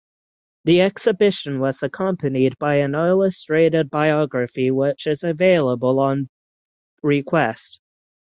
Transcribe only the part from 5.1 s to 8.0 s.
available on request.